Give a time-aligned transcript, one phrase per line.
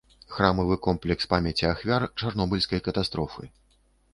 [0.35, 3.43] Храмавы комплекс памяці ахвяр чарнобыльскай катастрофы.